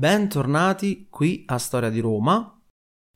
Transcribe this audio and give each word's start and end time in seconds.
Bentornati 0.00 1.08
qui 1.10 1.42
a 1.44 1.58
Storia 1.58 1.90
di 1.90 2.00
Roma. 2.00 2.58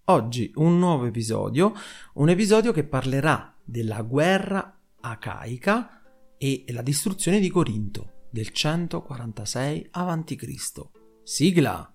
Oggi 0.04 0.52
un 0.56 0.78
nuovo 0.78 1.06
episodio, 1.06 1.72
un 2.16 2.28
episodio 2.28 2.72
che 2.72 2.84
parlerà 2.84 3.56
della 3.64 4.02
guerra 4.02 4.82
acaica 5.00 6.02
e 6.36 6.66
la 6.68 6.82
distruzione 6.82 7.40
di 7.40 7.48
Corinto 7.48 8.26
del 8.30 8.50
146 8.50 9.88
a.C. 9.92 10.82
Sigla! 11.22 11.93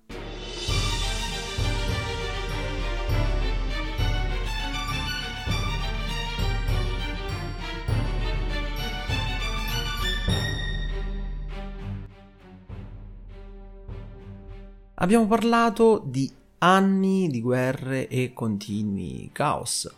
Abbiamo 15.02 15.28
parlato 15.28 16.04
di 16.06 16.30
anni 16.58 17.30
di 17.30 17.40
guerre 17.40 18.10
e 18.10 18.34
continui 18.34 19.30
caos. 19.32 19.90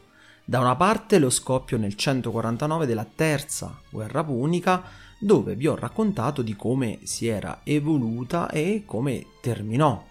Da 0.45 0.59
una 0.59 0.75
parte 0.75 1.17
lo 1.17 1.31
scoppio 1.31 1.77
nel 1.79 1.95
149 1.95 2.85
della 2.85 3.07
terza 3.15 3.81
guerra 3.89 4.23
punica, 4.23 4.83
dove 5.17 5.55
vi 5.55 5.65
ho 5.65 5.75
raccontato 5.75 6.43
di 6.43 6.55
come 6.55 6.99
si 7.01 7.25
era 7.25 7.61
evoluta 7.63 8.47
e 8.51 8.83
come 8.85 9.25
terminò. 9.41 10.05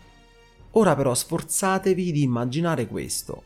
Ora 0.73 0.97
però 0.97 1.15
sforzatevi 1.15 2.11
di 2.11 2.22
immaginare 2.22 2.89
questo. 2.89 3.45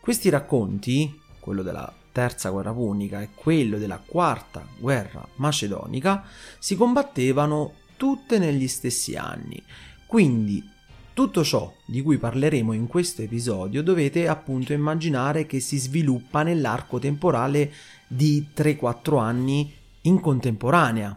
Questi 0.00 0.30
racconti, 0.30 1.20
quello 1.40 1.62
della 1.62 1.92
terza 2.10 2.48
guerra 2.48 2.72
punica 2.72 3.20
e 3.20 3.28
quello 3.34 3.76
della 3.76 3.98
quarta 4.02 4.66
guerra 4.78 5.28
macedonica, 5.36 6.24
si 6.58 6.74
combattevano 6.74 7.74
tutte 7.98 8.38
negli 8.38 8.66
stessi 8.66 9.14
anni 9.14 9.62
quindi 10.10 10.68
tutto 11.14 11.44
ciò 11.44 11.72
di 11.86 12.02
cui 12.02 12.18
parleremo 12.18 12.72
in 12.72 12.88
questo 12.88 13.22
episodio 13.22 13.80
dovete 13.80 14.26
appunto 14.26 14.72
immaginare 14.72 15.46
che 15.46 15.60
si 15.60 15.78
sviluppa 15.78 16.42
nell'arco 16.42 16.98
temporale 16.98 17.72
di 18.08 18.48
3-4 18.52 19.20
anni 19.20 19.72
in 20.02 20.18
contemporanea. 20.18 21.16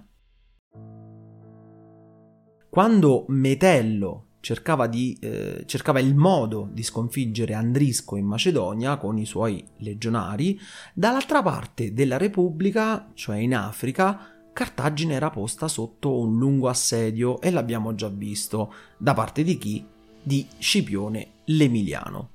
Quando 2.69 3.25
Metello 3.30 4.27
cercava, 4.41 4.85
di, 4.85 5.17
eh, 5.19 5.63
cercava 5.66 6.00
il 6.00 6.13
modo 6.13 6.69
di 6.72 6.83
sconfiggere 6.83 7.55
Andrisco 7.55 8.16
in 8.16 8.28
Macedonia 8.28 8.97
con 8.97 9.17
i 9.17 9.25
suoi 9.25 9.66
legionari, 9.78 10.59
dall'altra 10.94 11.41
parte 11.41 11.94
della 11.94 12.17
Repubblica, 12.17 13.09
cioè 13.16 13.38
in 13.38 13.55
Africa, 13.55 14.32
Cartagine 14.53 15.15
era 15.15 15.31
posta 15.31 15.67
sotto 15.67 16.15
un 16.19 16.37
lungo 16.37 16.69
assedio 16.69 17.41
e 17.41 17.49
l'abbiamo 17.49 17.95
già 17.95 18.07
visto. 18.07 18.71
Da 18.97 19.15
parte 19.15 19.43
di 19.43 19.57
chi? 19.57 19.83
Di 20.21 20.47
Scipione 20.59 21.27
l'Emiliano. 21.45 22.29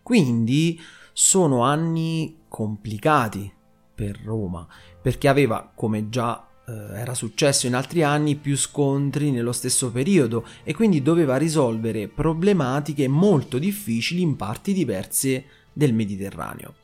Quindi 0.00 0.80
sono 1.12 1.64
anni 1.64 2.42
complicati 2.46 3.52
per 3.94 4.20
Roma, 4.24 4.66
perché 5.02 5.26
aveva, 5.28 5.70
come 5.74 6.08
già 6.08 6.48
eh, 6.66 6.72
era 6.72 7.14
successo 7.14 7.66
in 7.66 7.74
altri 7.74 8.04
anni, 8.04 8.36
più 8.36 8.56
scontri 8.56 9.32
nello 9.32 9.52
stesso 9.52 9.90
periodo 9.90 10.46
e 10.62 10.72
quindi 10.72 11.02
doveva 11.02 11.36
risolvere 11.36 12.06
problematiche 12.06 13.08
molto 13.08 13.58
difficili 13.58 14.20
in 14.22 14.36
parti 14.36 14.72
diverse 14.72 15.44
del 15.72 15.92
Mediterraneo. 15.92 16.74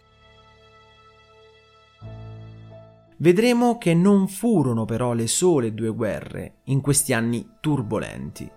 Vedremo 3.19 3.78
che 3.78 3.94
non 3.94 4.28
furono 4.28 4.84
però 4.84 5.15
le 5.15 5.27
sole 5.27 5.72
due 5.72 5.88
guerre 5.88 6.56
in 6.65 6.82
questi 6.82 7.15
anni 7.15 7.49
turbolenti. 7.60 8.50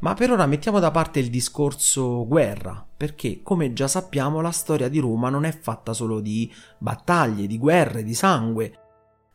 Ma 0.00 0.14
per 0.14 0.30
ora 0.30 0.46
mettiamo 0.46 0.78
da 0.78 0.90
parte 0.90 1.18
il 1.18 1.28
discorso 1.28 2.26
guerra, 2.26 2.86
perché 2.96 3.42
come 3.42 3.72
già 3.72 3.88
sappiamo 3.88 4.40
la 4.40 4.52
storia 4.52 4.88
di 4.88 5.00
Roma 5.00 5.28
non 5.28 5.44
è 5.44 5.50
fatta 5.50 5.92
solo 5.92 6.20
di 6.20 6.50
battaglie, 6.78 7.46
di 7.46 7.58
guerre, 7.58 8.04
di 8.04 8.14
sangue, 8.14 8.72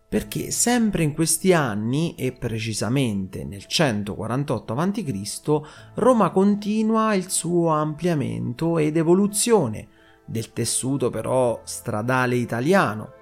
perché 0.08 0.52
sempre 0.52 1.04
in 1.04 1.14
questi 1.14 1.54
anni, 1.54 2.16
e 2.16 2.32
precisamente 2.32 3.44
nel 3.44 3.66
148 3.66 4.74
a.C., 4.74 5.62
Roma 5.96 6.30
continua 6.32 7.14
il 7.14 7.30
suo 7.30 7.70
ampliamento 7.70 8.78
ed 8.78 8.96
evoluzione 8.96 9.88
del 10.26 10.54
tessuto 10.54 11.10
però 11.10 11.60
stradale 11.66 12.36
italiano, 12.36 13.22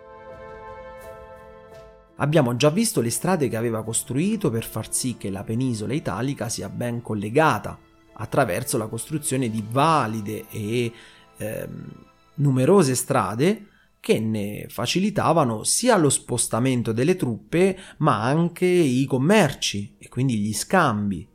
Abbiamo 2.17 2.55
già 2.55 2.69
visto 2.69 3.01
le 3.01 3.09
strade 3.09 3.47
che 3.47 3.57
aveva 3.57 3.83
costruito 3.83 4.49
per 4.49 4.63
far 4.63 4.93
sì 4.93 5.17
che 5.17 5.29
la 5.29 5.43
penisola 5.43 5.93
italica 5.93 6.49
sia 6.49 6.69
ben 6.69 7.01
collegata 7.01 7.77
attraverso 8.13 8.77
la 8.77 8.87
costruzione 8.87 9.49
di 9.49 9.63
valide 9.67 10.45
e 10.49 10.91
ehm, 11.37 11.91
numerose 12.35 12.93
strade 12.93 13.67
che 13.99 14.19
ne 14.19 14.65
facilitavano 14.67 15.63
sia 15.63 15.97
lo 15.97 16.09
spostamento 16.09 16.91
delle 16.91 17.15
truppe 17.15 17.77
ma 17.97 18.23
anche 18.23 18.65
i 18.65 19.05
commerci 19.05 19.95
e 19.97 20.09
quindi 20.09 20.37
gli 20.37 20.53
scambi. 20.53 21.27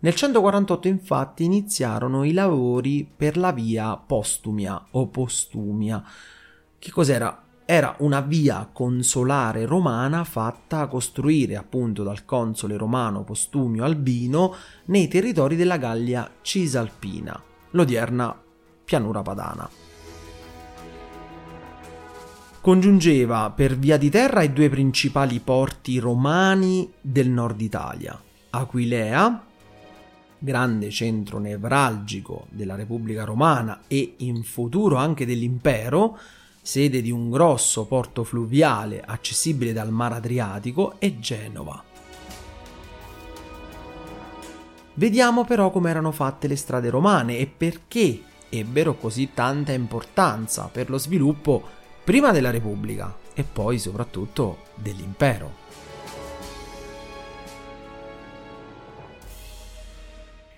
Nel 0.00 0.14
148 0.14 0.88
infatti 0.88 1.44
iniziarono 1.44 2.24
i 2.24 2.32
lavori 2.32 3.08
per 3.16 3.36
la 3.36 3.52
via 3.52 3.96
Postumia 3.96 4.88
o 4.90 5.06
Postumia. 5.06 6.02
Che 6.76 6.90
cos'era? 6.90 7.41
Era 7.64 7.94
una 7.98 8.20
via 8.20 8.68
consolare 8.72 9.66
romana 9.66 10.24
fatta 10.24 10.86
costruire 10.86 11.56
appunto 11.56 12.02
dal 12.02 12.24
console 12.24 12.76
romano 12.76 13.22
Postumio 13.22 13.84
Albino 13.84 14.54
nei 14.86 15.08
territori 15.08 15.56
della 15.56 15.76
Gallia 15.76 16.30
Cisalpina, 16.42 17.40
l'odierna 17.70 18.36
pianura 18.84 19.22
padana. 19.22 19.68
Congiungeva 22.60 23.50
per 23.50 23.76
via 23.76 23.96
di 23.96 24.08
terra 24.08 24.42
i 24.42 24.52
due 24.52 24.68
principali 24.68 25.40
porti 25.40 25.98
romani 25.98 26.92
del 27.00 27.28
nord 27.28 27.60
Italia, 27.60 28.20
Aquilea, 28.50 29.46
grande 30.38 30.90
centro 30.90 31.38
nevralgico 31.38 32.46
della 32.50 32.74
Repubblica 32.74 33.24
Romana 33.24 33.82
e 33.86 34.14
in 34.18 34.42
futuro 34.42 34.96
anche 34.96 35.24
dell'impero, 35.24 36.18
sede 36.64 37.02
di 37.02 37.10
un 37.10 37.28
grosso 37.28 37.86
porto 37.86 38.22
fluviale 38.22 39.02
accessibile 39.04 39.72
dal 39.72 39.90
Mar 39.90 40.12
Adriatico, 40.12 40.94
è 41.00 41.18
Genova. 41.18 41.82
Vediamo 44.94 45.44
però 45.44 45.70
come 45.70 45.90
erano 45.90 46.12
fatte 46.12 46.46
le 46.46 46.54
strade 46.54 46.88
romane 46.88 47.38
e 47.38 47.46
perché 47.48 48.22
ebbero 48.48 48.94
così 48.94 49.30
tanta 49.34 49.72
importanza 49.72 50.68
per 50.70 50.88
lo 50.88 50.98
sviluppo 50.98 51.66
prima 52.04 52.30
della 52.30 52.50
Repubblica 52.50 53.12
e 53.34 53.42
poi 53.42 53.78
soprattutto 53.78 54.58
dell'impero. 54.76 55.60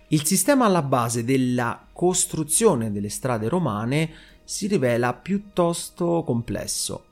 Il 0.08 0.26
sistema 0.26 0.66
alla 0.66 0.82
base 0.82 1.24
della 1.24 1.86
costruzione 1.92 2.92
delle 2.92 3.08
strade 3.08 3.48
romane 3.48 4.10
si 4.44 4.66
rivela 4.66 5.14
piuttosto 5.14 6.22
complesso. 6.24 7.04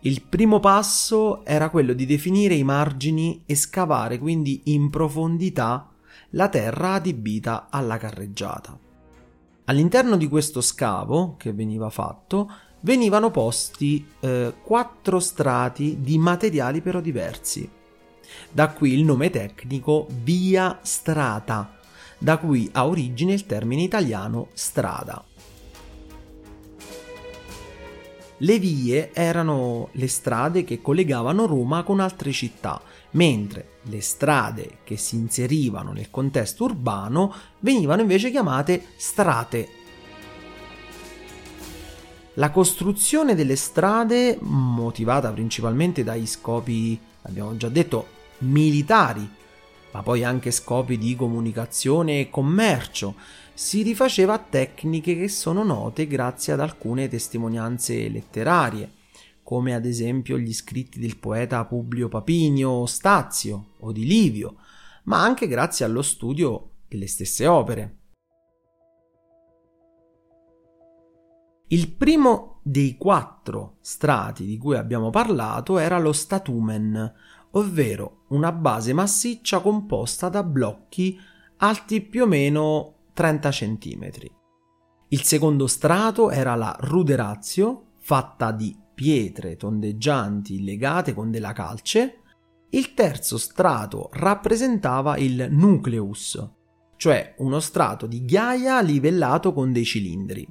Il 0.00 0.22
primo 0.22 0.60
passo 0.60 1.44
era 1.44 1.70
quello 1.70 1.92
di 1.92 2.06
definire 2.06 2.54
i 2.54 2.62
margini 2.62 3.42
e 3.46 3.56
scavare 3.56 4.18
quindi 4.18 4.62
in 4.64 4.90
profondità 4.90 5.90
la 6.30 6.48
terra 6.48 6.94
adibita 6.94 7.68
alla 7.70 7.96
carreggiata. 7.96 8.78
All'interno 9.64 10.16
di 10.16 10.28
questo 10.28 10.60
scavo 10.60 11.34
che 11.36 11.52
veniva 11.52 11.90
fatto 11.90 12.50
venivano 12.80 13.30
posti 13.30 14.06
eh, 14.20 14.54
quattro 14.62 15.18
strati 15.18 15.98
di 16.00 16.16
materiali 16.16 16.80
però 16.80 17.00
diversi. 17.00 17.68
Da 18.50 18.70
qui 18.70 18.92
il 18.92 19.04
nome 19.04 19.30
tecnico 19.30 20.06
via 20.22 20.78
strata, 20.82 21.76
da 22.18 22.38
cui 22.38 22.68
ha 22.72 22.86
origine 22.86 23.32
il 23.32 23.46
termine 23.46 23.82
italiano 23.82 24.48
strada. 24.52 25.24
Le 28.38 28.58
vie 28.60 29.12
erano 29.12 29.88
le 29.92 30.06
strade 30.06 30.62
che 30.62 30.80
collegavano 30.80 31.46
Roma 31.46 31.82
con 31.82 31.98
altre 31.98 32.30
città, 32.30 32.80
mentre 33.12 33.78
le 33.82 34.00
strade 34.00 34.78
che 34.84 34.96
si 34.96 35.16
inserivano 35.16 35.92
nel 35.92 36.10
contesto 36.10 36.64
urbano 36.64 37.34
venivano 37.58 38.02
invece 38.02 38.30
chiamate 38.30 38.84
strate. 38.96 39.68
La 42.34 42.50
costruzione 42.50 43.34
delle 43.34 43.56
strade, 43.56 44.38
motivata 44.40 45.32
principalmente 45.32 46.04
dai 46.04 46.24
scopi, 46.24 46.96
abbiamo 47.22 47.56
già 47.56 47.68
detto, 47.68 48.06
militari, 48.38 49.28
ma 49.90 50.02
poi 50.02 50.22
anche 50.22 50.52
scopi 50.52 50.96
di 50.96 51.16
comunicazione 51.16 52.20
e 52.20 52.30
commercio, 52.30 53.16
si 53.58 53.82
rifaceva 53.82 54.34
a 54.34 54.38
tecniche 54.38 55.16
che 55.16 55.26
sono 55.26 55.64
note 55.64 56.06
grazie 56.06 56.52
ad 56.52 56.60
alcune 56.60 57.08
testimonianze 57.08 58.08
letterarie, 58.08 58.92
come 59.42 59.74
ad 59.74 59.84
esempio 59.84 60.38
gli 60.38 60.54
scritti 60.54 61.00
del 61.00 61.18
poeta 61.18 61.64
Publio 61.64 62.06
Papinio 62.06 62.86
Stazio 62.86 63.70
o 63.80 63.90
di 63.90 64.06
Livio, 64.06 64.58
ma 65.06 65.24
anche 65.24 65.48
grazie 65.48 65.84
allo 65.84 66.02
studio 66.02 66.74
delle 66.86 67.08
stesse 67.08 67.48
opere. 67.48 67.96
Il 71.66 71.90
primo 71.90 72.60
dei 72.62 72.96
quattro 72.96 73.78
strati 73.80 74.46
di 74.46 74.56
cui 74.56 74.76
abbiamo 74.76 75.10
parlato 75.10 75.78
era 75.78 75.98
lo 75.98 76.12
statumen, 76.12 77.12
ovvero 77.50 78.22
una 78.28 78.52
base 78.52 78.92
massiccia 78.92 79.58
composta 79.58 80.28
da 80.28 80.44
blocchi 80.44 81.18
alti 81.56 82.00
più 82.02 82.22
o 82.22 82.26
meno 82.26 82.92
30 83.18 83.50
cm. 83.50 84.10
Il 85.08 85.24
secondo 85.24 85.66
strato 85.66 86.30
era 86.30 86.54
la 86.54 86.76
ruderazio, 86.78 87.94
fatta 87.98 88.52
di 88.52 88.78
pietre 88.94 89.56
tondeggianti 89.56 90.62
legate 90.62 91.14
con 91.14 91.32
della 91.32 91.52
calce. 91.52 92.20
Il 92.70 92.94
terzo 92.94 93.36
strato 93.36 94.08
rappresentava 94.12 95.16
il 95.16 95.48
nucleus, 95.50 96.48
cioè 96.94 97.34
uno 97.38 97.58
strato 97.58 98.06
di 98.06 98.24
ghiaia 98.24 98.80
livellato 98.82 99.52
con 99.52 99.72
dei 99.72 99.84
cilindri. 99.84 100.46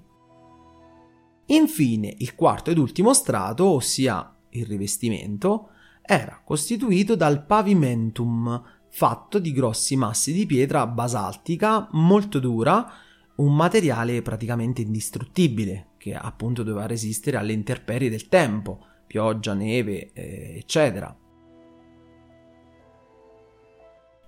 Infine, 1.45 2.15
il 2.17 2.35
quarto 2.35 2.69
ed 2.69 2.77
ultimo 2.79 3.13
strato, 3.13 3.63
ossia 3.63 4.35
il 4.49 4.65
rivestimento, 4.65 5.69
era 6.01 6.41
costituito 6.43 7.15
dal 7.15 7.45
pavimentum, 7.45 8.61
fatto 8.89 9.39
di 9.39 9.51
grossi 9.51 9.95
massi 9.95 10.34
di 10.34 10.45
pietra 10.45 10.88
basaltica 10.88 11.88
molto 11.92 12.39
dura, 12.39 12.89
un 13.36 13.56
materiale 13.56 14.22
praticamente 14.22 14.81
indistruttibile, 14.81 15.89
che 15.98 16.16
appunto 16.16 16.63
doveva 16.63 16.88
resistere 16.88 17.38
alle 17.38 17.54
intemperie 17.54 18.10
del 18.10 18.28
tempo, 18.28 18.86
pioggia, 19.06 19.54
neve, 19.54 20.12
eh, 20.13 20.56
eccetera. 20.57 21.16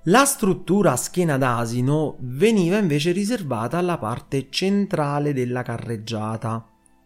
La 0.03 0.25
struttura 0.25 0.93
a 0.93 0.95
schiena 0.95 1.37
d'asino 1.37 2.15
veniva 2.19 2.77
invece 2.77 3.11
riservata 3.11 3.77
alla 3.77 3.97
parte 3.97 4.49
centrale 4.49 5.33
della 5.33 5.61
carreggiata, 5.61 6.65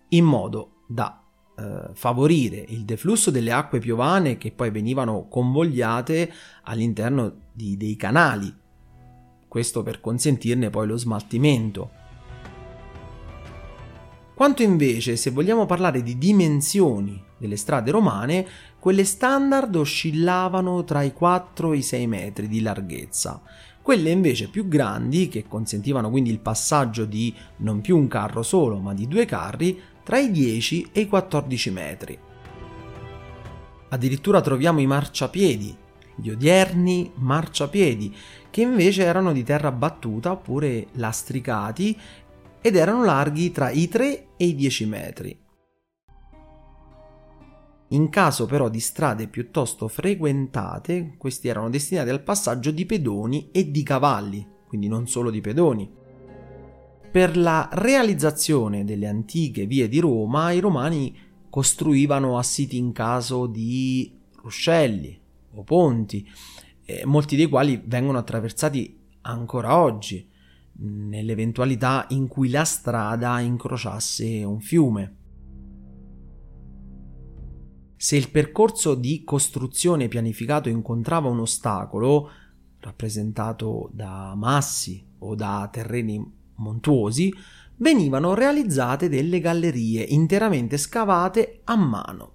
in 0.10 0.26
modo 0.26 0.84
da 0.88 1.23
eh, 1.56 1.90
favorire 1.94 2.66
il 2.70 2.84
deflusso 2.84 3.32
delle 3.32 3.52
acque 3.52 3.80
piovane 3.80 4.38
che 4.38 4.52
poi 4.52 4.72
venivano 4.72 5.28
convogliate 5.28 6.32
all'interno 6.64 7.42
di, 7.52 7.78
dei 7.78 7.96
canali, 7.96 8.54
questo 9.48 9.84
per 9.84 10.02
consentirne 10.02 10.70
poi 10.70 10.88
lo 10.88 10.98
smaltimento. 10.98 12.02
Quanto 14.34 14.64
invece, 14.64 15.16
se 15.16 15.30
vogliamo 15.30 15.68
parlare 15.68 16.02
di 16.02 16.18
dimensioni 16.18 17.24
delle 17.38 17.56
strade 17.56 17.92
romane, 17.92 18.48
quelle 18.80 19.04
standard 19.04 19.76
oscillavano 19.76 20.84
tra 20.84 21.04
i 21.04 21.14
4 21.14 21.72
e 21.72 21.78
i 21.78 21.82
6 21.84 22.08
metri 22.08 22.48
di 22.48 22.62
larghezza. 22.62 23.42
Quelle 23.82 24.10
invece 24.10 24.48
più 24.48 24.68
grandi, 24.68 25.28
che 25.28 25.46
consentivano 25.48 26.10
quindi 26.10 26.32
il 26.32 26.40
passaggio 26.40 27.06
di 27.06 27.34
non 27.58 27.82
più 27.82 27.98
un 27.98 28.08
carro 28.08 28.42
solo, 28.42 28.80
ma 28.80 28.94
di 28.94 29.08
due 29.08 29.26
carri, 29.26 29.80
tra 30.04 30.20
i 30.20 30.32
10 30.32 30.90
e 30.92 31.02
i 31.02 31.08
14 31.08 31.72
metri. 31.72 32.20
Addirittura 33.90 34.42
troviamo 34.42 34.80
i 34.80 34.88
marciapiedi, 34.88 35.78
gli 36.16 36.30
odierni 36.30 37.12
marciapiedi, 37.16 38.16
che 38.50 38.62
invece 38.62 39.04
erano 39.04 39.32
di 39.34 39.44
terra 39.44 39.72
battuta 39.72 40.32
oppure 40.32 40.88
lastricati 40.94 41.98
ed 42.62 42.76
erano 42.76 43.04
larghi 43.04 43.52
tra 43.52 43.70
i 43.70 43.88
3 43.88 44.28
e 44.38 44.46
i 44.46 44.56
10 44.56 44.86
metri. 44.86 45.42
In 47.90 48.10
caso 48.10 48.48
però 48.48 48.70
di 48.70 48.80
strade 48.80 49.28
piuttosto 49.28 49.88
frequentate, 49.88 51.14
questi 51.18 51.48
erano 51.48 51.70
destinati 51.70 52.10
al 52.10 52.24
passaggio 52.24 52.72
di 52.72 52.88
pedoni 52.88 53.50
e 53.52 53.70
di 53.70 53.84
cavalli, 53.84 54.48
quindi 54.68 54.88
non 54.88 55.08
solo 55.08 55.30
di 55.30 55.42
pedoni. 55.42 56.02
Per 57.14 57.38
la 57.38 57.70
realizzazione 57.72 58.84
delle 58.86 59.06
antiche 59.06 59.68
vie 59.68 59.88
di 59.88 60.00
Roma, 60.00 60.52
i 60.52 60.60
romani 60.60 61.16
costruivano 61.48 62.40
assiti 62.40 62.76
in 62.76 62.92
caso 62.92 63.46
di 63.46 64.12
ruscelli 64.38 65.22
o 65.52 65.62
ponti, 65.62 66.28
eh, 66.84 67.06
molti 67.06 67.36
dei 67.36 67.46
quali 67.46 67.80
vengono 67.86 68.18
attraversati 68.18 69.00
ancora 69.22 69.78
oggi, 69.78 70.28
nell'eventualità 70.80 72.08
in 72.10 72.28
cui 72.28 72.50
la 72.50 72.64
strada 72.64 73.40
incrociasse 73.42 74.44
un 74.44 74.60
fiume. 74.60 75.18
Se 77.96 78.16
il 78.16 78.32
percorso 78.32 78.96
di 78.96 79.24
costruzione 79.24 80.08
pianificato 80.08 80.68
incontrava 80.68 81.30
un 81.30 81.42
ostacolo, 81.42 82.28
rappresentato 82.80 83.92
da 83.94 84.34
massi 84.36 85.06
o 85.20 85.36
da 85.36 85.70
terreni 85.72 86.42
montuosi, 86.56 87.34
venivano 87.78 88.34
realizzate 88.34 89.10
delle 89.10 89.40
gallerie 89.40 90.04
interamente 90.04 90.78
scavate 90.78 91.62
a 91.64 91.76
mano. 91.76 92.32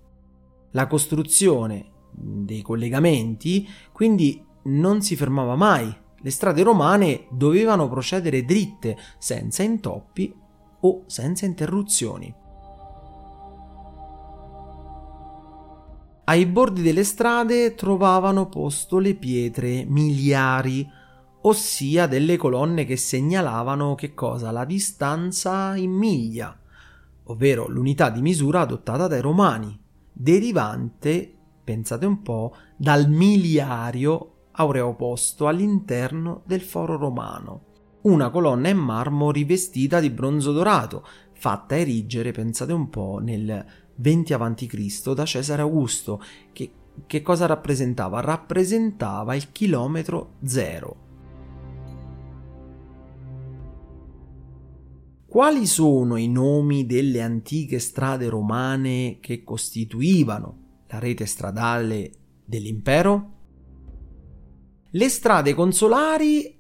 La 0.73 0.87
costruzione 0.87 1.93
dei 2.11 2.63
collegamenti 2.63 3.67
quindi 3.93 4.45
non 4.65 5.01
si 5.01 5.17
fermava 5.17 5.55
mai. 5.55 5.95
Le 6.21 6.31
strade 6.31 6.63
romane 6.63 7.27
dovevano 7.31 7.89
procedere 7.89 8.45
dritte, 8.45 8.97
senza 9.19 9.63
intoppi 9.63 10.35
o 10.81 11.05
senza 11.07 11.47
interruzioni. 11.47 12.35
Ai 16.25 16.45
bordi 16.45 16.83
delle 16.83 17.05
strade 17.05 17.75
trovavano 17.75 18.49
posto 18.49 18.99
le 18.99 19.15
pietre 19.15 19.85
miliari, 19.87 20.87
ossia 21.43 22.07
delle 22.07 22.37
colonne 22.37 22.85
che 22.85 22.97
segnalavano 22.97 23.95
che 23.95 24.15
cosa? 24.15 24.51
La 24.51 24.65
distanza 24.65 25.77
in 25.77 25.93
miglia, 25.93 26.57
ovvero 27.25 27.69
l'unità 27.69 28.11
di 28.11 28.21
misura 28.21 28.61
adottata 28.61 29.07
dai 29.07 29.21
romani, 29.21 29.79
derivante, 30.13 31.33
pensate 31.63 32.07
un 32.07 32.23
po', 32.23 32.57
dal 32.77 33.09
miliario 33.09 34.33
aureoposto 34.53 35.47
all'interno 35.47 36.43
del 36.45 36.61
foro 36.61 36.97
romano. 36.97 37.67
Una 38.03 38.31
colonna 38.31 38.69
in 38.69 38.79
marmo 38.79 39.31
rivestita 39.31 40.01
di 40.01 40.11
bronzo 40.11 40.53
dorato, 40.53 41.07
fatta 41.33 41.77
erigere, 41.77 42.33
pensate 42.33 42.73
un 42.73 42.89
po', 42.89 43.21
nel 43.23 43.65
20 43.97 44.33
a.C. 44.33 45.13
da 45.13 45.25
Cesare 45.25 45.63
Augusto, 45.63 46.23
che, 46.53 46.71
che 47.07 47.23
cosa 47.23 47.47
rappresentava? 47.47 48.21
Rappresentava 48.21 49.35
il 49.35 49.53
chilometro 49.53 50.35
zero 50.45 51.07
Quali 55.29 55.67
sono 55.67 56.17
i 56.17 56.27
nomi 56.27 56.87
delle 56.87 57.21
antiche 57.21 57.81
strade 57.81 58.31
romane 58.31 59.19
che 59.21 59.45
costituivano 59.45 60.85
la 60.87 60.99
rete 60.99 61.27
stradale 61.27 62.13
dell'impero? 62.47 63.33
Le 64.91 65.09
strade 65.11 65.53
consolari, 65.53 66.59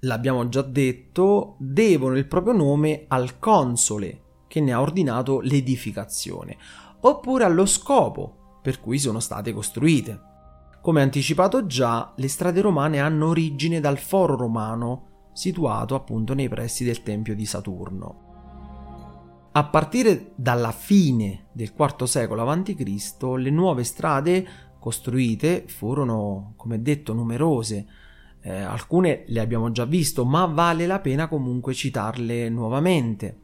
l'abbiamo 0.00 0.48
già 0.48 0.62
detto, 0.62 1.54
devono 1.60 2.16
il 2.16 2.26
proprio 2.26 2.52
nome 2.52 3.04
al 3.06 3.38
console 3.38 4.22
che 4.48 4.60
ne 4.60 4.72
ha 4.72 4.80
ordinato 4.80 5.38
l'edificazione, 5.38 6.56
oppure 7.02 7.44
allo 7.44 7.64
scopo 7.64 8.58
per 8.60 8.80
cui 8.80 8.98
sono 8.98 9.20
state 9.20 9.52
costruite. 9.52 10.20
Come 10.82 11.00
anticipato 11.00 11.64
già, 11.64 12.12
le 12.16 12.26
strade 12.26 12.60
romane 12.60 12.98
hanno 12.98 13.28
origine 13.28 13.78
dal 13.78 13.98
foro 13.98 14.34
romano 14.34 15.09
situato 15.40 15.94
appunto 15.94 16.34
nei 16.34 16.50
pressi 16.50 16.84
del 16.84 17.02
Tempio 17.02 17.34
di 17.34 17.46
Saturno. 17.46 18.28
A 19.52 19.64
partire 19.64 20.32
dalla 20.34 20.70
fine 20.70 21.46
del 21.52 21.72
IV 21.74 22.04
secolo 22.04 22.42
a.C., 22.42 23.22
le 23.38 23.50
nuove 23.50 23.84
strade 23.84 24.46
costruite 24.78 25.64
furono, 25.66 26.52
come 26.56 26.82
detto, 26.82 27.14
numerose. 27.14 27.86
Eh, 28.42 28.52
alcune 28.52 29.24
le 29.28 29.40
abbiamo 29.40 29.70
già 29.72 29.86
visto, 29.86 30.26
ma 30.26 30.44
vale 30.44 30.86
la 30.86 31.00
pena 31.00 31.26
comunque 31.26 31.72
citarle 31.72 32.50
nuovamente. 32.50 33.38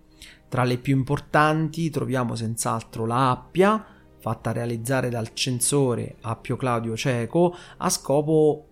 Tra 0.48 0.64
le 0.64 0.76
più 0.76 0.94
importanti 0.94 1.88
troviamo 1.88 2.34
senz'altro 2.34 3.06
la 3.06 3.30
Appia, 3.30 3.84
fatta 4.18 4.52
realizzare 4.52 5.08
dal 5.08 5.32
censore 5.32 6.16
Appio 6.20 6.56
Claudio 6.56 6.94
Ceco 6.94 7.54
a 7.78 7.88
scopo 7.88 8.66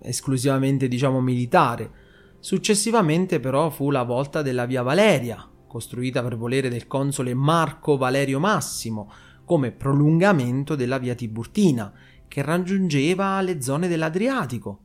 esclusivamente 0.00 0.88
diciamo 0.88 1.20
militare. 1.20 2.04
Successivamente 2.38 3.40
però 3.40 3.70
fu 3.70 3.90
la 3.90 4.02
volta 4.02 4.42
della 4.42 4.66
Via 4.66 4.82
Valeria, 4.82 5.48
costruita 5.66 6.22
per 6.22 6.36
volere 6.36 6.68
del 6.68 6.86
console 6.86 7.34
Marco 7.34 7.96
Valerio 7.96 8.38
Massimo, 8.38 9.10
come 9.44 9.72
prolungamento 9.72 10.74
della 10.74 10.98
Via 10.98 11.14
Tiburtina, 11.14 11.92
che 12.28 12.42
raggiungeva 12.42 13.40
le 13.40 13.60
zone 13.60 13.88
dell'Adriatico, 13.88 14.80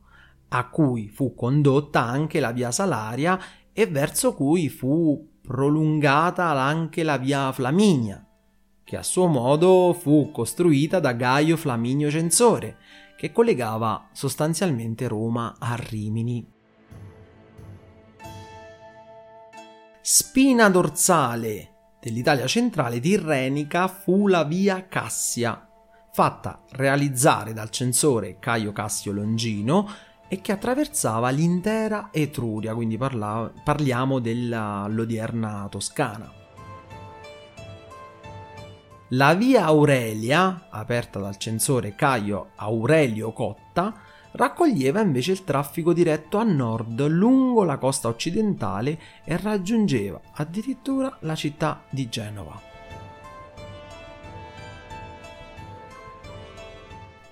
a 0.48 0.68
cui 0.68 1.08
fu 1.08 1.34
condotta 1.34 2.02
anche 2.02 2.40
la 2.40 2.52
Via 2.52 2.70
Salaria 2.70 3.38
e 3.72 3.86
verso 3.86 4.34
cui 4.34 4.68
fu 4.68 5.28
prolungata 5.40 6.50
anche 6.50 7.02
la 7.02 7.16
Via 7.16 7.50
Flaminia, 7.52 8.24
che 8.84 8.96
a 8.96 9.02
suo 9.02 9.26
modo 9.26 9.96
fu 9.98 10.30
costruita 10.30 11.00
da 11.00 11.12
Gaio 11.12 11.56
Flaminio 11.56 12.10
Censore, 12.10 12.76
che 13.16 13.32
collegava 13.32 14.08
sostanzialmente 14.12 15.08
Roma 15.08 15.54
a 15.58 15.74
Rimini. 15.76 16.46
Spina 20.04 20.68
dorsale 20.68 21.94
dell'Italia 22.00 22.48
centrale 22.48 22.98
tirrenica 22.98 23.86
fu 23.86 24.26
la 24.26 24.42
via 24.42 24.88
Cassia, 24.88 25.68
fatta 26.10 26.60
realizzare 26.70 27.52
dal 27.52 27.70
censore 27.70 28.40
Caio 28.40 28.72
Cassio 28.72 29.12
Longino 29.12 29.88
e 30.26 30.40
che 30.40 30.50
attraversava 30.50 31.30
l'intera 31.30 32.08
Etruria, 32.10 32.74
quindi 32.74 32.96
parla- 32.96 33.48
parliamo 33.62 34.18
dell'odierna 34.18 35.68
Toscana. 35.70 36.32
La 39.10 39.34
via 39.34 39.66
Aurelia, 39.66 40.66
aperta 40.68 41.20
dal 41.20 41.36
censore 41.36 41.94
Caio 41.94 42.50
Aurelio 42.56 43.32
Cotta, 43.32 43.94
raccoglieva 44.32 45.00
invece 45.00 45.32
il 45.32 45.44
traffico 45.44 45.92
diretto 45.92 46.38
a 46.38 46.42
nord 46.44 47.06
lungo 47.06 47.64
la 47.64 47.78
costa 47.78 48.08
occidentale 48.08 48.98
e 49.24 49.36
raggiungeva 49.36 50.20
addirittura 50.34 51.16
la 51.20 51.34
città 51.34 51.82
di 51.90 52.08
Genova. 52.08 52.70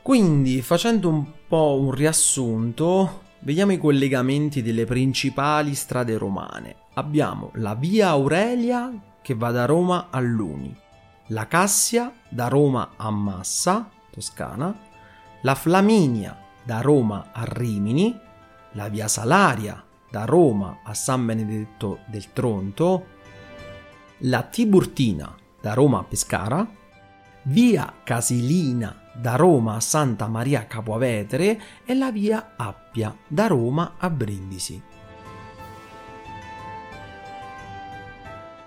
Quindi, 0.02 0.61
facendo 0.62 1.09
un 1.09 1.25
po' 1.47 1.78
un 1.78 1.92
riassunto, 1.92 3.23
vediamo 3.40 3.73
i 3.73 3.78
collegamenti 3.78 4.62
delle 4.62 4.85
principali 4.85 5.75
strade 5.75 6.16
romane. 6.16 6.76
Abbiamo 6.95 7.50
la 7.54 7.75
via 7.75 8.09
Aurelia 8.09 8.92
che 9.23 9.35
va 9.35 9.50
da 9.50 9.66
Roma 9.66 10.09
a 10.11 10.19
Luni, 10.19 10.75
la 11.28 11.47
Cassia 11.47 12.12
da 12.28 12.49
Roma 12.49 12.95
a 12.97 13.11
Massa, 13.11 13.88
Toscana, 14.11 14.75
la 15.42 15.54
Flaminia 15.54 16.39
da 16.62 16.81
Roma 16.81 17.31
a 17.33 17.45
Rimini, 17.45 18.19
la 18.73 18.88
via 18.88 19.09
Salaria 19.09 19.85
da 20.11 20.25
Roma 20.25 20.81
a 20.85 20.95
San 20.95 21.25
Benedetto 21.25 22.00
del 22.07 22.33
Tronto, 22.33 23.07
la 24.25 24.43
Tiburtina 24.43 25.35
da 25.61 25.75
Roma 25.75 26.00
a 26.00 26.05
Pescara, 26.05 26.69
via 27.45 27.95
Casilina 28.05 29.11
da 29.14 29.37
Roma 29.37 29.76
a 29.76 29.81
Santa 29.81 30.26
Maria 30.29 30.67
Capoavetere 30.67 31.61
e 31.85 31.95
la 31.95 32.11
via 32.11 32.55
Appia 32.57 33.17
da 33.26 33.47
Roma 33.47 33.95
a 33.99 34.11
Brindisi. 34.11 34.83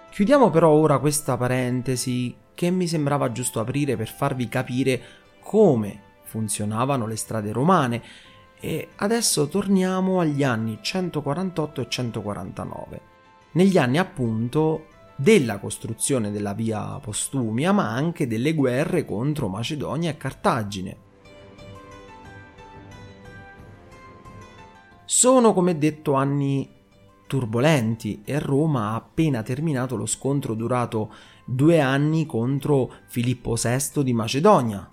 Chiudiamo 0.09 0.51
però 0.51 0.69
ora 0.69 0.99
questa 0.99 1.37
parentesi 1.37 2.35
che 2.53 2.69
mi 2.69 2.87
sembrava 2.87 3.31
giusto 3.31 3.59
aprire 3.59 3.95
per 3.95 4.07
farvi 4.07 4.47
capire 4.47 5.01
come 5.39 6.02
funzionavano 6.33 7.05
le 7.05 7.15
strade 7.15 7.51
romane 7.51 8.01
e 8.59 8.87
adesso 8.95 9.47
torniamo 9.47 10.19
agli 10.19 10.41
anni 10.41 10.79
148 10.81 11.81
e 11.81 11.87
149. 11.87 13.01
Negli 13.51 13.77
anni 13.77 13.99
appunto 13.99 14.87
della 15.15 15.59
costruzione 15.59 16.31
della 16.31 16.53
via 16.53 16.97
Postumia, 16.99 17.71
ma 17.71 17.91
anche 17.91 18.25
delle 18.25 18.55
guerre 18.55 19.05
contro 19.05 19.47
Macedonia 19.47 20.09
e 20.09 20.17
Cartagine. 20.17 20.97
Sono 25.05 25.53
come 25.53 25.77
detto 25.77 26.13
anni 26.13 26.67
turbolenti 27.27 28.23
e 28.25 28.39
Roma 28.39 28.89
ha 28.89 28.95
appena 28.95 29.43
terminato 29.43 29.95
lo 29.95 30.07
scontro 30.07 30.55
durato 30.55 31.13
due 31.45 31.79
anni 31.79 32.25
contro 32.25 32.91
Filippo 33.07 33.55
VI 33.55 34.03
di 34.03 34.13
Macedonia, 34.13 34.92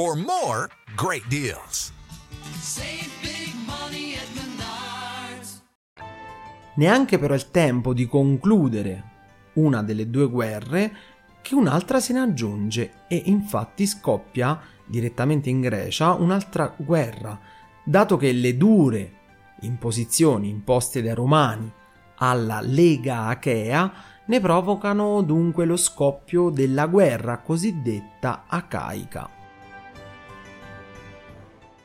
for 0.00 0.16
more 0.16 0.66
great 0.96 1.26
deals. 1.28 1.92
Save 2.58 3.10
big 3.20 3.52
money 3.66 4.14
at 4.14 4.26
Menards. 4.32 5.62
Neanche 6.76 7.18
però 7.18 7.34
il 7.34 7.50
tempo 7.50 7.92
di 7.92 8.06
concludere 8.06 9.04
una 9.54 9.82
delle 9.82 10.08
due 10.08 10.26
guerre 10.30 10.96
che 11.42 11.54
un'altra 11.54 12.00
se 12.00 12.14
ne 12.14 12.20
aggiunge 12.20 12.92
e 13.08 13.24
infatti 13.26 13.86
scoppia 13.86 14.58
direttamente 14.86 15.50
in 15.50 15.60
Grecia 15.60 16.14
un'altra 16.14 16.74
guerra, 16.78 17.38
dato 17.84 18.16
che 18.16 18.32
le 18.32 18.56
dure 18.56 19.12
imposizioni 19.60 20.48
imposte 20.48 21.02
dai 21.02 21.14
romani 21.14 21.70
alla 22.14 22.62
Lega 22.62 23.26
Achea 23.26 23.92
ne 24.24 24.40
provocano 24.40 25.20
dunque 25.20 25.66
lo 25.66 25.76
scoppio 25.76 26.48
della 26.48 26.86
guerra 26.86 27.40
cosiddetta 27.40 28.44
acaica. 28.46 29.39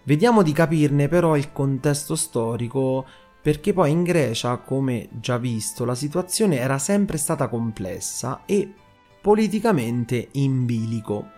Vediamo 0.05 0.43
di 0.43 0.51
capirne 0.51 1.07
però 1.07 1.35
il 1.35 1.51
contesto 1.51 2.15
storico 2.15 3.05
perché 3.41 3.73
poi 3.73 3.89
in 3.89 4.03
Grecia, 4.03 4.57
come 4.57 5.09
già 5.19 5.37
visto, 5.39 5.83
la 5.83 5.95
situazione 5.95 6.57
era 6.57 6.77
sempre 6.77 7.17
stata 7.17 7.47
complessa 7.47 8.43
e 8.45 8.71
politicamente 9.19 10.29
in 10.33 10.65
bilico. 10.65 11.29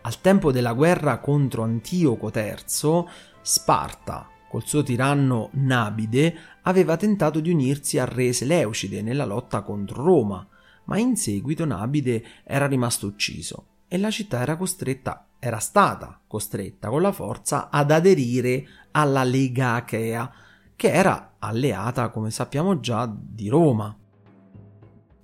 Al 0.00 0.20
tempo 0.22 0.52
della 0.52 0.72
guerra 0.72 1.18
contro 1.18 1.64
Antioco 1.64 2.30
III, 2.34 3.04
Sparta, 3.42 4.26
col 4.48 4.64
suo 4.64 4.82
tiranno 4.82 5.50
Nabide, 5.52 6.34
aveva 6.62 6.96
tentato 6.96 7.40
di 7.40 7.50
unirsi 7.50 7.98
al 7.98 8.06
re 8.06 8.32
Seleucide 8.32 9.02
nella 9.02 9.26
lotta 9.26 9.60
contro 9.60 10.02
Roma, 10.02 10.46
ma 10.84 10.96
in 10.98 11.14
seguito 11.16 11.66
Nabide 11.66 12.24
era 12.44 12.66
rimasto 12.66 13.06
ucciso 13.06 13.66
e 13.86 13.98
la 13.98 14.10
città 14.10 14.40
era 14.40 14.56
costretta, 14.56 15.27
era 15.38 15.58
stata 15.58 16.20
costretta 16.26 16.88
con 16.88 17.02
la 17.02 17.12
forza 17.12 17.70
ad 17.70 17.90
aderire 17.90 18.66
alla 18.92 19.24
Lega 19.24 19.74
Achea, 19.74 20.30
che 20.74 20.92
era 20.92 21.34
alleata, 21.38 22.10
come 22.10 22.30
sappiamo 22.30 22.80
già, 22.80 23.12
di 23.12 23.48
Roma. 23.48 23.96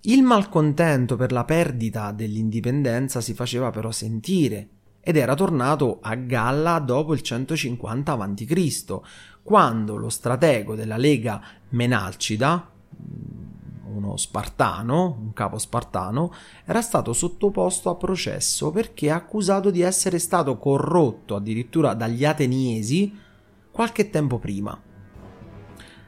Il 0.03 0.23
malcontento 0.23 1.17
per 1.17 1.33
la 1.33 1.45
perdita 1.45 2.13
dell'indipendenza 2.13 3.21
si 3.21 3.35
faceva 3.35 3.71
però 3.71 3.91
sentire 3.91 4.69
ed 5.01 5.17
era 5.17 5.35
tornato 5.35 5.99
a 6.03 6.15
galla 6.15 6.79
dopo 6.79 7.15
il 7.15 7.23
150 7.23 8.13
a.C., 8.13 9.01
quando 9.43 9.97
lo 9.97 10.09
stratego 10.09 10.75
della 10.75 10.97
Lega 10.97 11.41
Menalcida, 11.71 12.71
uno 13.95 14.17
spartano, 14.17 15.17
un 15.21 15.33
capo 15.33 15.59
spartano, 15.59 16.33
era 16.65 16.81
stato 16.81 17.13
sottoposto 17.13 17.91
a 17.91 17.97
processo 17.97 18.71
perché 18.71 19.11
accusato 19.11 19.71
di 19.71 19.81
essere 19.81 20.19
stato 20.19 20.59
corrotto 20.59 21.37
addirittura 21.37 21.95
dagli 21.95 22.25
ateniesi 22.25 23.13
qualche 23.71 24.11
tempo 24.11 24.39
prima. 24.39 24.81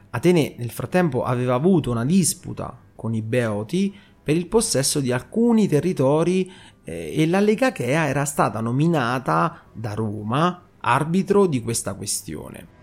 Atene 0.09 0.55
nel 0.57 0.71
frattempo 0.71 1.23
aveva 1.23 1.53
avuto 1.53 1.91
una 1.91 2.05
disputa 2.05 2.77
con 2.95 3.13
i 3.13 3.21
Beoti 3.21 3.95
per 4.23 4.35
il 4.35 4.47
possesso 4.47 4.99
di 4.99 5.11
alcuni 5.11 5.67
territori 5.67 6.51
eh, 6.83 7.13
e 7.15 7.27
la 7.27 7.39
Lega 7.39 7.71
Chea 7.71 8.07
era 8.07 8.25
stata 8.25 8.59
nominata 8.59 9.61
da 9.71 9.93
Roma 9.93 10.63
arbitro 10.79 11.47
di 11.47 11.61
questa 11.61 11.93
questione. 11.93 12.76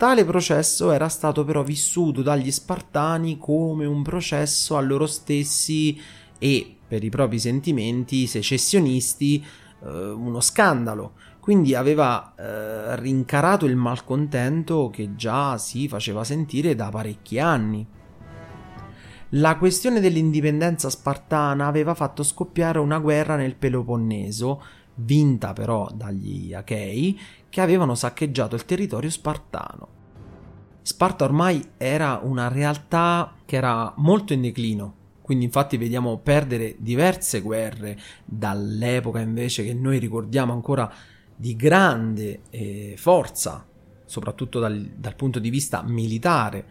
Tale 0.00 0.24
processo 0.24 0.92
era 0.92 1.10
stato 1.10 1.44
però 1.44 1.62
vissuto 1.62 2.22
dagli 2.22 2.50
Spartani 2.50 3.36
come 3.36 3.84
un 3.84 4.02
processo 4.02 4.78
a 4.78 4.80
loro 4.80 5.06
stessi 5.06 6.00
e, 6.38 6.76
per 6.88 7.04
i 7.04 7.10
propri 7.10 7.38
sentimenti 7.38 8.26
secessionisti, 8.26 9.44
eh, 9.84 9.86
uno 9.86 10.40
scandalo. 10.40 11.12
Quindi 11.38 11.74
aveva 11.74 12.34
eh, 12.34 12.96
rincarato 12.98 13.66
il 13.66 13.76
malcontento 13.76 14.88
che 14.88 15.16
già 15.16 15.58
si 15.58 15.86
faceva 15.86 16.24
sentire 16.24 16.74
da 16.74 16.88
parecchi 16.88 17.38
anni. 17.38 17.86
La 19.34 19.58
questione 19.58 20.00
dell'indipendenza 20.00 20.88
spartana 20.88 21.66
aveva 21.66 21.92
fatto 21.92 22.22
scoppiare 22.22 22.78
una 22.78 22.98
guerra 22.98 23.36
nel 23.36 23.54
Peloponneso, 23.54 24.62
vinta 24.94 25.52
però 25.52 25.88
dagli 25.92 26.52
Achei, 26.52 27.18
che 27.48 27.60
avevano 27.60 27.94
saccheggiato 27.94 28.54
il 28.54 28.64
territorio 28.64 29.10
spartano. 29.10 29.98
Sparta 30.82 31.24
ormai 31.24 31.72
era 31.76 32.20
una 32.22 32.48
realtà 32.48 33.34
che 33.44 33.56
era 33.56 33.92
molto 33.96 34.32
in 34.32 34.40
declino, 34.40 34.94
quindi 35.20 35.44
infatti 35.44 35.76
vediamo 35.76 36.18
perdere 36.18 36.76
diverse 36.78 37.40
guerre 37.40 37.98
dall'epoca 38.24 39.20
invece 39.20 39.62
che 39.64 39.74
noi 39.74 39.98
ricordiamo 39.98 40.52
ancora 40.52 40.90
di 41.36 41.54
grande 41.54 42.40
eh, 42.50 42.94
forza, 42.96 43.66
soprattutto 44.04 44.58
dal, 44.58 44.92
dal 44.96 45.14
punto 45.14 45.38
di 45.38 45.50
vista 45.50 45.82
militare. 45.82 46.64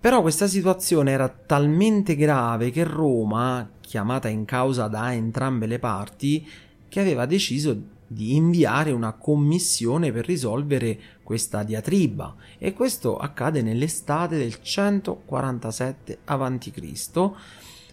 Però 0.00 0.20
questa 0.20 0.46
situazione 0.46 1.10
era 1.10 1.28
talmente 1.28 2.16
grave 2.16 2.70
che 2.70 2.84
Roma, 2.84 3.70
chiamata 3.80 4.28
in 4.28 4.44
causa 4.44 4.88
da 4.88 5.12
entrambe 5.12 5.66
le 5.66 5.78
parti, 5.78 6.46
che 6.88 7.00
aveva 7.00 7.26
deciso 7.26 7.96
di 8.06 8.34
inviare 8.34 8.90
una 8.90 9.12
commissione 9.12 10.10
per 10.10 10.24
risolvere 10.24 10.98
questa 11.22 11.62
diatriba 11.62 12.34
e 12.56 12.72
questo 12.72 13.18
accade 13.18 13.60
nell'estate 13.60 14.38
del 14.38 14.62
147 14.62 16.18
a.C., 16.24 17.30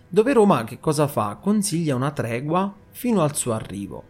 dove 0.08 0.34
Roma 0.34 0.64
che 0.64 0.80
cosa 0.80 1.08
fa? 1.08 1.36
Consiglia 1.36 1.96
una 1.96 2.12
tregua 2.12 2.74
fino 2.92 3.22
al 3.22 3.36
suo 3.36 3.52
arrivo. 3.52 4.04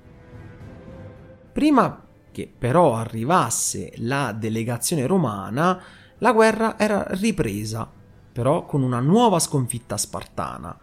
Prima 1.51 2.06
che 2.32 2.51
però 2.56 2.96
arrivasse 2.96 3.94
la 3.98 4.32
delegazione 4.34 5.08
romana, 5.08 5.82
la 6.20 6.34
guerra 6.34 6.77
era 6.77 7.08
ripresa, 7.12 7.89
però 8.32 8.65
con 8.65 8.84
una 8.84 9.00
nuova 9.00 9.39
sconfitta 9.39 9.98
spartana. 9.98 10.77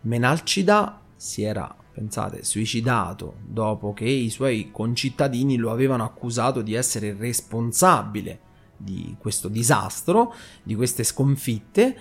Menalcida 0.00 1.00
si 1.14 1.42
era 1.42 1.76
pensate, 1.94 2.42
suicidato 2.44 3.36
dopo 3.46 3.92
che 3.92 4.04
i 4.04 4.28
suoi 4.28 4.70
concittadini 4.72 5.56
lo 5.56 5.70
avevano 5.70 6.02
accusato 6.02 6.60
di 6.60 6.74
essere 6.74 7.14
responsabile 7.16 8.40
di 8.76 9.14
questo 9.18 9.46
disastro, 9.46 10.34
di 10.64 10.74
queste 10.74 11.04
sconfitte, 11.04 11.96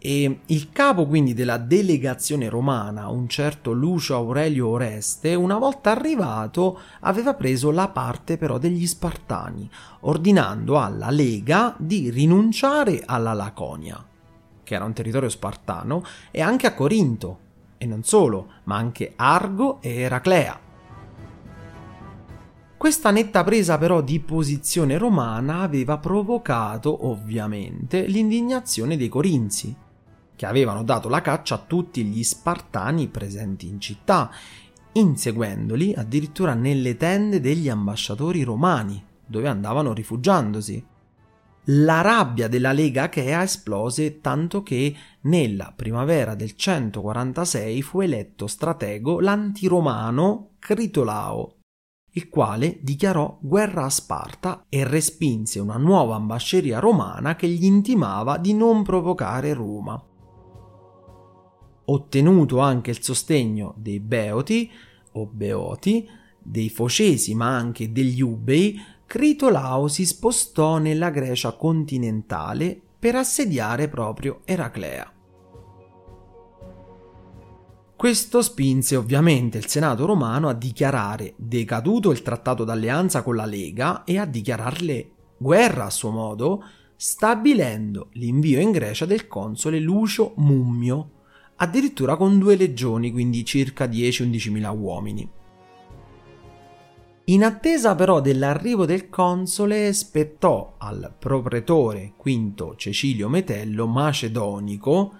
e 0.00 0.40
il 0.46 0.70
capo 0.70 1.06
quindi 1.06 1.34
della 1.34 1.56
delegazione 1.56 2.48
romana, 2.48 3.08
un 3.08 3.28
certo 3.28 3.72
Lucio 3.72 4.16
Aurelio 4.16 4.68
Oreste, 4.68 5.34
una 5.34 5.56
volta 5.56 5.92
arrivato 5.92 6.80
aveva 7.00 7.34
preso 7.34 7.70
la 7.70 7.88
parte 7.88 8.36
però 8.36 8.58
degli 8.58 8.86
Spartani, 8.86 9.70
ordinando 10.00 10.78
alla 10.80 11.10
Lega 11.10 11.74
di 11.78 12.10
rinunciare 12.10 13.02
alla 13.04 13.32
Laconia, 13.32 14.04
che 14.62 14.74
era 14.74 14.84
un 14.84 14.92
territorio 14.92 15.28
spartano, 15.28 16.04
e 16.30 16.40
anche 16.40 16.66
a 16.66 16.74
Corinto, 16.74 17.46
e 17.78 17.86
non 17.86 18.02
solo, 18.02 18.48
ma 18.64 18.76
anche 18.76 19.14
Argo 19.16 19.80
e 19.80 20.00
Eraclea. 20.00 20.60
Questa 22.76 23.10
netta 23.10 23.42
presa 23.42 23.78
però 23.78 24.02
di 24.02 24.20
posizione 24.20 24.98
romana 24.98 25.62
aveva 25.62 25.98
provocato 25.98 27.06
ovviamente 27.08 28.06
l'indignazione 28.06 28.96
dei 28.96 29.08
corinzi, 29.08 29.74
che 30.36 30.46
avevano 30.46 30.84
dato 30.84 31.08
la 31.08 31.20
caccia 31.20 31.56
a 31.56 31.64
tutti 31.66 32.04
gli 32.04 32.22
spartani 32.22 33.08
presenti 33.08 33.66
in 33.66 33.80
città, 33.80 34.30
inseguendoli 34.92 35.94
addirittura 35.94 36.54
nelle 36.54 36.96
tende 36.96 37.40
degli 37.40 37.68
ambasciatori 37.68 38.44
romani, 38.44 39.04
dove 39.26 39.48
andavano 39.48 39.92
rifugiandosi 39.92 40.84
la 41.70 42.00
rabbia 42.00 42.48
della 42.48 42.72
Lega 42.72 43.04
Achea 43.04 43.42
esplose 43.42 44.20
tanto 44.20 44.62
che 44.62 44.94
nella 45.22 45.72
primavera 45.76 46.34
del 46.34 46.54
146 46.54 47.82
fu 47.82 48.00
eletto 48.00 48.46
stratego 48.46 49.20
l'antiromano 49.20 50.52
Critolao, 50.58 51.56
il 52.12 52.28
quale 52.30 52.78
dichiarò 52.80 53.38
guerra 53.40 53.84
a 53.84 53.90
Sparta 53.90 54.64
e 54.68 54.84
respinse 54.84 55.60
una 55.60 55.76
nuova 55.76 56.14
ambasceria 56.14 56.78
romana 56.78 57.36
che 57.36 57.48
gli 57.48 57.64
intimava 57.64 58.38
di 58.38 58.54
non 58.54 58.82
provocare 58.82 59.52
Roma. 59.52 60.02
Ottenuto 61.84 62.60
anche 62.60 62.90
il 62.90 63.02
sostegno 63.02 63.74
dei 63.76 64.00
Beoti 64.00 64.70
o 65.12 65.26
Beoti, 65.26 66.08
dei 66.38 66.70
Focesi 66.70 67.34
ma 67.34 67.54
anche 67.54 67.92
degli 67.92 68.22
Ubei, 68.22 68.80
Critolao 69.08 69.88
si 69.88 70.04
spostò 70.04 70.76
nella 70.76 71.08
Grecia 71.08 71.52
continentale 71.52 72.78
per 72.98 73.14
assediare 73.14 73.88
proprio 73.88 74.42
Eraclea. 74.44 75.10
Questo 77.96 78.42
spinse 78.42 78.96
ovviamente 78.96 79.56
il 79.56 79.66
Senato 79.66 80.04
romano 80.04 80.50
a 80.50 80.52
dichiarare 80.52 81.32
decaduto 81.36 82.10
il 82.10 82.20
trattato 82.20 82.64
d'alleanza 82.64 83.22
con 83.22 83.36
la 83.36 83.46
Lega 83.46 84.04
e 84.04 84.18
a 84.18 84.26
dichiararle 84.26 85.10
guerra 85.38 85.86
a 85.86 85.90
suo 85.90 86.10
modo, 86.10 86.62
stabilendo 86.94 88.08
l'invio 88.12 88.60
in 88.60 88.72
Grecia 88.72 89.06
del 89.06 89.26
console 89.26 89.80
Lucio 89.80 90.34
Mummio, 90.36 91.12
addirittura 91.56 92.16
con 92.16 92.38
due 92.38 92.56
legioni, 92.56 93.10
quindi 93.10 93.42
circa 93.46 93.86
10-11 93.86 94.50
mila 94.50 94.70
uomini. 94.70 95.36
In 97.28 97.44
attesa 97.44 97.94
però 97.94 98.22
dell'arrivo 98.22 98.86
del 98.86 99.10
console 99.10 99.92
spettò 99.92 100.76
al 100.78 101.12
propretore 101.18 102.14
Quinto 102.16 102.74
Cecilio 102.74 103.28
Metello 103.28 103.86
Macedonico, 103.86 105.12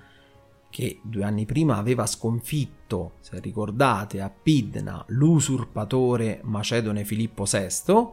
che 0.70 1.00
due 1.02 1.24
anni 1.24 1.44
prima 1.44 1.76
aveva 1.76 2.06
sconfitto, 2.06 3.12
se 3.20 3.38
ricordate, 3.40 4.22
a 4.22 4.30
Pidna 4.30 5.04
l'usurpatore 5.08 6.40
macedone 6.44 7.04
Filippo 7.04 7.44
VI, 7.44 8.08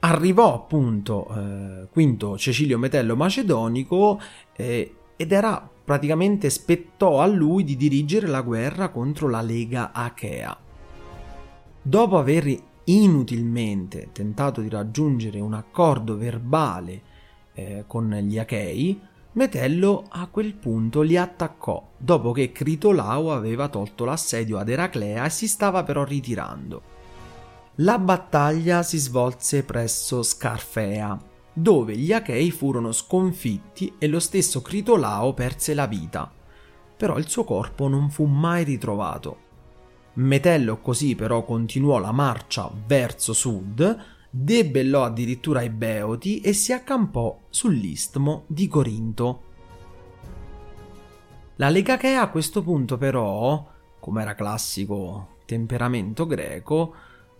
arrivò 0.00 0.54
appunto 0.54 1.28
eh, 1.28 1.88
Quinto 1.90 2.38
Cecilio 2.38 2.78
Metello 2.78 3.16
Macedonico 3.16 4.18
eh, 4.56 4.94
ed 5.14 5.30
era 5.30 5.70
praticamente 5.84 6.48
spettò 6.48 7.20
a 7.20 7.26
lui 7.26 7.64
di 7.64 7.76
dirigere 7.76 8.28
la 8.28 8.40
guerra 8.40 8.88
contro 8.88 9.28
la 9.28 9.42
Lega 9.42 9.92
Achea. 9.92 10.58
Dopo 11.82 12.16
aver 12.16 12.72
inutilmente 12.84 14.08
tentato 14.12 14.60
di 14.60 14.68
raggiungere 14.68 15.40
un 15.40 15.54
accordo 15.54 16.16
verbale 16.16 17.02
eh, 17.54 17.84
con 17.86 18.10
gli 18.10 18.38
Achei, 18.38 19.00
Metello 19.34 20.04
a 20.10 20.28
quel 20.28 20.54
punto 20.54 21.02
li 21.02 21.16
attaccò 21.16 21.90
dopo 21.96 22.30
che 22.30 22.52
Critolao 22.52 23.32
aveva 23.32 23.66
tolto 23.66 24.04
l'assedio 24.04 24.58
ad 24.58 24.68
Eraclea 24.68 25.24
e 25.24 25.30
si 25.30 25.48
stava 25.48 25.82
però 25.82 26.04
ritirando. 26.04 26.82
La 27.78 27.98
battaglia 27.98 28.84
si 28.84 28.96
svolse 28.98 29.64
presso 29.64 30.22
Scarfea, 30.22 31.20
dove 31.52 31.96
gli 31.96 32.12
Achei 32.12 32.52
furono 32.52 32.92
sconfitti 32.92 33.94
e 33.98 34.06
lo 34.06 34.20
stesso 34.20 34.62
Critolao 34.62 35.34
perse 35.34 35.74
la 35.74 35.86
vita, 35.86 36.30
però 36.96 37.18
il 37.18 37.28
suo 37.28 37.42
corpo 37.42 37.88
non 37.88 38.10
fu 38.10 38.26
mai 38.26 38.62
ritrovato. 38.62 39.43
Metello 40.14 40.78
così 40.78 41.14
però 41.14 41.44
continuò 41.44 41.98
la 41.98 42.12
marcia 42.12 42.70
verso 42.86 43.32
sud, 43.32 43.98
debellò 44.30 45.04
addirittura 45.04 45.62
i 45.62 45.70
Beoti 45.70 46.40
e 46.40 46.52
si 46.52 46.72
accampò 46.72 47.38
sull'istmo 47.48 48.44
di 48.46 48.68
Corinto. 48.68 49.42
La 51.56 51.68
Legachea 51.68 52.20
a 52.20 52.30
questo 52.30 52.62
punto 52.62 52.96
però, 52.96 53.64
come 54.00 54.22
era 54.22 54.34
classico 54.34 55.36
temperamento 55.44 56.26
greco, 56.26 56.94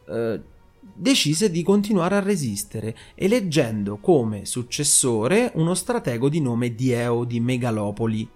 eh, 0.08 0.40
decise 0.80 1.50
di 1.50 1.62
continuare 1.62 2.16
a 2.16 2.20
resistere, 2.20 2.96
eleggendo 3.14 3.96
come 3.96 4.44
successore 4.44 5.50
uno 5.54 5.74
stratego 5.74 6.28
di 6.28 6.40
nome 6.40 6.74
Dieo 6.74 7.24
di 7.24 7.40
Megalopoli, 7.40 8.28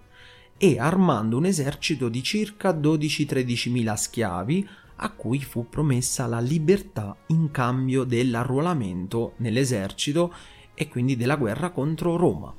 e 0.61 0.77
armando 0.77 1.37
un 1.37 1.45
esercito 1.45 2.09
di 2.09 2.21
circa 2.21 2.71
12-13 2.71 3.71
mila 3.71 3.95
schiavi 3.95 4.67
a 4.97 5.09
cui 5.11 5.39
fu 5.39 5.69
promessa 5.69 6.25
la 6.25 6.41
libertà 6.41 7.15
in 7.27 7.49
cambio 7.49 8.03
dell'arruolamento 8.03 9.35
nell'esercito 9.37 10.33
e 10.73 10.89
quindi 10.89 11.15
della 11.15 11.37
guerra 11.37 11.69
contro 11.69 12.17
Roma. 12.17 12.53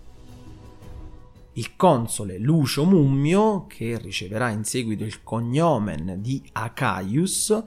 Il 1.53 1.77
console 1.77 2.39
Lucio 2.39 2.87
Mummio, 2.87 3.67
che 3.67 3.99
riceverà 3.99 4.49
in 4.49 4.65
seguito 4.65 5.05
il 5.05 5.23
cognomen 5.23 6.17
di 6.23 6.43
Acaius, 6.53 7.63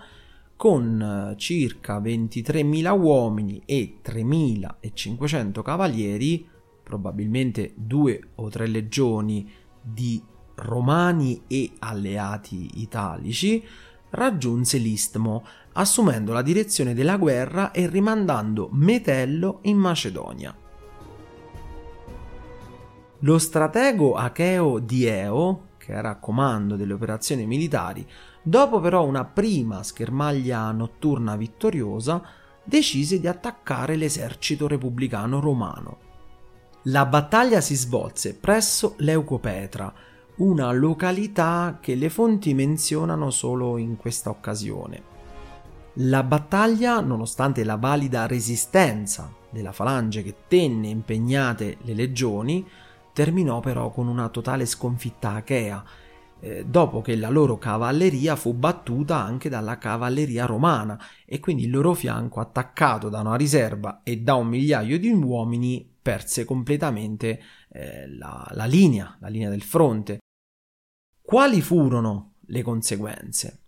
con 0.55 0.99
eh, 0.99 1.37
circa 1.37 1.99
23.000 1.99 2.99
uomini 2.99 3.61
e 3.65 3.97
3.500 4.03 5.61
cavalieri, 5.61 6.47
probabilmente 6.81 7.73
due 7.75 8.19
o 8.35 8.49
tre 8.49 8.65
legioni 8.65 9.47
di 9.83 10.23
romani 10.55 11.43
e 11.47 11.73
alleati 11.79 12.81
italici, 12.81 13.63
raggiunse 14.11 14.77
l'Istmo, 14.77 15.43
assumendo 15.73 16.33
la 16.33 16.41
direzione 16.41 16.93
della 16.93 17.17
guerra 17.17 17.71
e 17.71 17.87
rimandando 17.87 18.69
Metello 18.71 19.59
in 19.63 19.77
Macedonia. 19.77 20.55
Lo 23.19 23.37
stratego 23.37 24.15
Acheo 24.15 24.79
Dieo, 24.79 25.69
che 25.77 25.93
era 25.93 26.11
a 26.11 26.19
comando 26.19 26.75
delle 26.75 26.93
operazioni 26.93 27.45
militari, 27.45 28.05
dopo 28.41 28.79
però 28.79 29.05
una 29.05 29.23
prima 29.25 29.81
schermaglia 29.81 30.71
notturna 30.71 31.35
vittoriosa, 31.35 32.21
decise 32.63 33.19
di 33.19 33.27
attaccare 33.27 33.95
l'esercito 33.95 34.67
repubblicano 34.67 35.39
romano. 35.39 36.02
La 36.87 37.05
battaglia 37.05 37.61
si 37.61 37.75
svolse 37.75 38.35
presso 38.35 38.95
Leucopetra, 38.97 39.93
una 40.37 40.69
località 40.73 41.77
che 41.79 41.95
le 41.95 42.09
fonti 42.09 42.53
menzionano 42.53 43.29
solo 43.29 43.77
in 43.77 43.95
questa 43.95 44.29
occasione. 44.29 45.01
La 45.97 46.23
battaglia, 46.23 46.99
nonostante 46.99 47.63
la 47.63 47.77
valida 47.77 48.27
resistenza 48.27 49.31
della 49.49 49.71
falange 49.71 50.23
che 50.23 50.35
tenne 50.49 50.89
impegnate 50.89 51.77
le 51.83 51.93
legioni, 51.93 52.67
terminò 53.13 53.61
però 53.61 53.89
con 53.89 54.07
una 54.09 54.27
totale 54.27 54.65
sconfitta 54.65 55.35
achea, 55.35 55.81
eh, 56.43 56.65
dopo 56.65 57.01
che 57.01 57.15
la 57.15 57.29
loro 57.29 57.57
cavalleria 57.57 58.35
fu 58.35 58.53
battuta 58.53 59.15
anche 59.15 59.47
dalla 59.47 59.77
cavalleria 59.77 60.45
romana 60.45 61.01
e 61.25 61.39
quindi 61.39 61.63
il 61.63 61.69
loro 61.69 61.93
fianco 61.93 62.41
attaccato 62.41 63.07
da 63.07 63.21
una 63.21 63.35
riserva 63.35 64.01
e 64.03 64.17
da 64.17 64.35
un 64.35 64.47
migliaio 64.47 64.99
di 64.99 65.09
uomini 65.09 65.89
perse 66.01 66.43
completamente 66.43 67.39
eh, 67.69 68.09
la, 68.17 68.45
la 68.51 68.65
linea, 68.65 69.15
la 69.21 69.29
linea 69.29 69.49
del 69.49 69.61
fronte. 69.61 70.17
Quali 71.21 71.61
furono 71.61 72.33
le 72.47 72.61
conseguenze? 72.61 73.59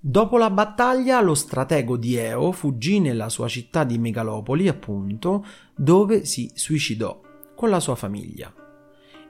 Dopo 0.00 0.36
la 0.36 0.50
battaglia, 0.50 1.20
lo 1.20 1.34
stratego 1.34 1.96
Dieo 1.96 2.50
fuggì 2.50 2.98
nella 2.98 3.28
sua 3.28 3.46
città 3.46 3.84
di 3.84 3.98
Megalopoli, 3.98 4.66
appunto, 4.66 5.44
dove 5.76 6.24
si 6.24 6.50
suicidò 6.54 7.20
con 7.54 7.68
la 7.68 7.78
sua 7.78 7.94
famiglia. 7.94 8.52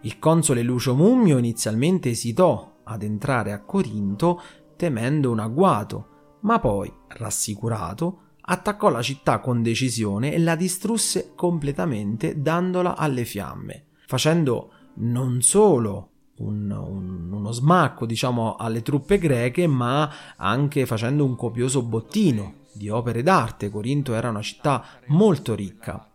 Il 0.03 0.19
console 0.19 0.63
Lucio 0.63 0.95
Mummio 0.95 1.37
inizialmente 1.37 2.09
esitò 2.09 2.79
ad 2.85 3.03
entrare 3.03 3.53
a 3.53 3.61
Corinto 3.61 4.41
temendo 4.77 5.31
un 5.31 5.41
agguato, 5.41 6.39
ma 6.41 6.59
poi, 6.59 6.91
rassicurato, 7.09 8.21
attaccò 8.41 8.89
la 8.89 9.03
città 9.03 9.41
con 9.41 9.63
decisione 9.63 10.33
e 10.33 10.39
la 10.39 10.57
distrusse 10.57 11.33
completamente 11.35 12.41
dandola 12.41 12.97
alle 12.97 13.27
fiamme, 13.27 13.89
facendo 14.07 14.73
non 14.95 15.43
solo 15.43 16.09
un, 16.39 16.71
un, 16.71 17.31
uno 17.31 17.53
smacco, 17.53 18.07
diciamo, 18.07 18.57
alle 18.57 18.81
truppe 18.81 19.19
greche, 19.19 19.67
ma 19.67 20.11
anche 20.37 20.87
facendo 20.87 21.27
un 21.27 21.37
copioso 21.37 21.83
bottino 21.83 22.55
di 22.73 22.89
opere 22.89 23.23
d'arte. 23.23 23.69
Corinto 23.69 24.15
era 24.15 24.31
una 24.31 24.41
città 24.41 24.83
molto 25.09 25.55
ricca. 25.55 26.11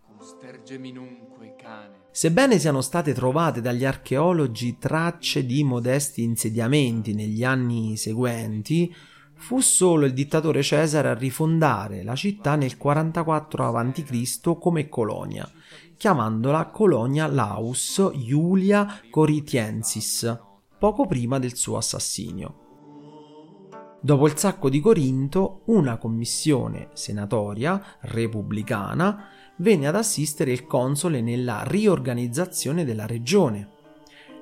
Sebbene 2.15 2.59
siano 2.59 2.79
state 2.79 3.11
trovate 3.11 3.59
dagli 3.59 3.83
archeologi 3.83 4.77
tracce 4.77 5.45
di 5.45 5.65
modesti 5.65 6.23
insediamenti 6.23 7.13
negli 7.13 7.43
anni 7.43 7.97
seguenti, 7.97 8.95
fu 9.33 9.59
solo 9.59 10.05
il 10.05 10.13
dittatore 10.13 10.63
Cesare 10.63 11.09
a 11.09 11.13
rifondare 11.13 12.03
la 12.03 12.15
città 12.15 12.55
nel 12.55 12.77
44 12.77 13.65
a.C. 13.65 14.57
come 14.57 14.87
colonia 14.87 15.45
chiamandola 15.97 16.67
Colonia 16.67 17.27
Laus 17.27 18.01
Iulia 18.13 19.01
Coritiensis, 19.09 20.39
poco 20.79 21.07
prima 21.07 21.37
del 21.37 21.57
suo 21.57 21.75
assassinio. 21.75 22.59
Dopo 23.99 24.25
il 24.27 24.37
sacco 24.37 24.69
di 24.69 24.79
Corinto, 24.79 25.63
una 25.65 25.97
commissione 25.97 26.91
senatoria 26.93 27.97
repubblicana 27.99 29.31
venne 29.57 29.87
ad 29.87 29.95
assistere 29.95 30.51
il 30.51 30.65
console 30.65 31.21
nella 31.21 31.63
riorganizzazione 31.63 32.83
della 32.83 33.05
regione. 33.05 33.69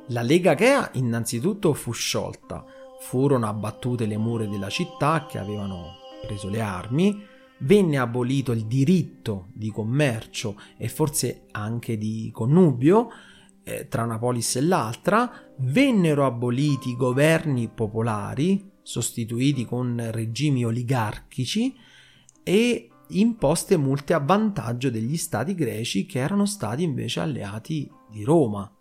La 0.08 0.22
Lega 0.22 0.52
Achea 0.52 0.90
innanzitutto 0.94 1.74
fu 1.74 1.92
sciolta, 1.92 2.66
furono 3.00 3.48
abbattute 3.48 4.06
le 4.06 4.18
mura 4.18 4.46
della 4.46 4.70
città 4.70 5.26
che 5.28 5.38
avevano 5.38 5.98
preso 6.26 6.50
le 6.50 6.62
armi, 6.62 7.22
venne 7.60 7.98
abolito 7.98 8.52
il 8.52 8.66
diritto 8.66 9.48
di 9.54 9.70
commercio 9.70 10.60
e 10.78 10.88
forse 10.90 11.46
anche 11.52 11.98
di 11.98 12.30
connubio 12.34 13.10
eh, 13.64 13.88
tra 13.88 14.04
una 14.04 14.18
polis 14.18 14.56
e 14.58 14.62
l'altra, 14.62 15.32
vennero 15.58 16.26
aboliti 16.26 16.90
i 16.90 16.96
governi 16.96 17.70
popolari, 17.70 18.72
sostituiti 18.82 19.66
con 19.66 20.10
regimi 20.12 20.66
oligarchici 20.66 21.74
e 22.44 22.90
imposte 23.08 23.78
multe 23.78 24.14
a 24.14 24.20
vantaggio 24.20 24.90
degli 24.90 25.18
stati 25.18 25.54
greci 25.56 26.06
che 26.06 26.20
erano 26.20 26.46
stati 26.46 26.84
invece 26.84 27.20
alleati 27.20 27.90
di 28.10 28.24
Roma 28.24 28.72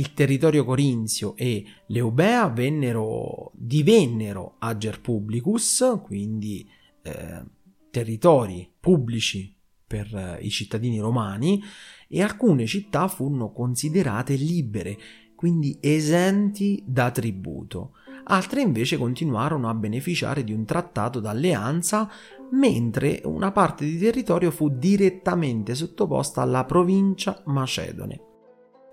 il 0.00 0.14
territorio 0.14 0.64
corinzio 0.64 1.36
e 1.36 1.64
l'Eubea 1.86 2.48
vennero, 2.48 3.52
divennero 3.54 4.56
ager 4.58 5.00
publicus, 5.00 6.00
quindi 6.02 6.68
eh, 7.02 7.42
territori 7.90 8.68
pubblici 8.80 9.54
per 9.86 10.14
eh, 10.14 10.38
i 10.40 10.48
cittadini 10.48 10.98
romani, 10.98 11.62
e 12.08 12.22
alcune 12.22 12.66
città 12.66 13.08
furono 13.08 13.52
considerate 13.52 14.34
libere, 14.34 14.98
quindi 15.36 15.76
esenti 15.80 16.82
da 16.86 17.10
tributo. 17.10 17.92
Altre 18.30 18.60
invece 18.60 18.96
continuarono 18.96 19.68
a 19.68 19.74
beneficiare 19.74 20.44
di 20.44 20.52
un 20.52 20.64
trattato 20.64 21.18
d'alleanza, 21.18 22.08
mentre 22.52 23.20
una 23.24 23.50
parte 23.50 23.84
di 23.84 23.98
territorio 23.98 24.52
fu 24.52 24.68
direttamente 24.68 25.74
sottoposta 25.74 26.40
alla 26.40 26.64
provincia 26.64 27.42
macedone. 27.46 28.20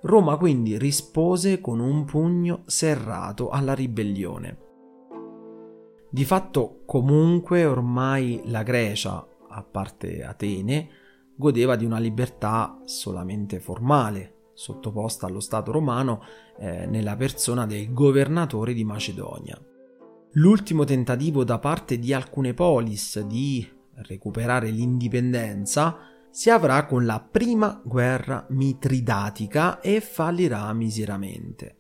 Roma 0.01 0.37
quindi 0.37 0.79
rispose 0.79 1.61
con 1.61 1.79
un 1.79 2.05
pugno 2.05 2.63
serrato 2.65 3.49
alla 3.49 3.73
ribellione. 3.73 4.57
Di 6.09 6.25
fatto 6.25 6.81
comunque 6.87 7.63
ormai 7.63 8.41
la 8.45 8.63
Grecia, 8.63 9.23
a 9.49 9.61
parte 9.61 10.23
Atene, 10.23 10.89
godeva 11.35 11.75
di 11.75 11.85
una 11.85 11.99
libertà 11.99 12.79
solamente 12.85 13.59
formale, 13.59 14.36
sottoposta 14.57 15.27
allo 15.27 15.39
Stato 15.39 15.71
romano 15.71 16.23
eh, 16.57 16.87
nella 16.87 17.15
persona 17.15 17.67
del 17.67 17.93
governatore 17.93 18.73
di 18.73 18.83
Macedonia. 18.83 19.57
L'ultimo 20.31 20.83
tentativo 20.83 21.43
da 21.43 21.59
parte 21.59 21.99
di 21.99 22.11
alcune 22.11 22.55
polis 22.55 23.19
di 23.21 23.65
recuperare 24.07 24.69
l'indipendenza 24.69 25.97
si 26.29 26.49
avrà 26.49 26.85
con 26.85 27.05
la 27.05 27.19
prima 27.19 27.79
guerra 27.83 28.45
mitridatica 28.49 29.79
e 29.79 30.01
fallirà 30.01 30.71
miseramente. 30.73 31.77